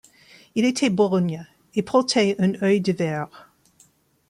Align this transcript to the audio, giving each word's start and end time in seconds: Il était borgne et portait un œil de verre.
Il 0.55 0.65
était 0.65 0.89
borgne 0.89 1.45
et 1.75 1.83
portait 1.83 2.35
un 2.39 2.55
œil 2.63 2.81
de 2.81 2.91
verre. 2.91 3.51